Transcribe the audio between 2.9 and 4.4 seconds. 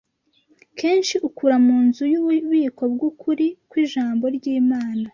bw’ukuri kw’Ijambo